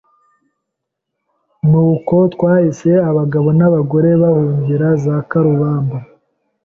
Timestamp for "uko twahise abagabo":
1.91-3.47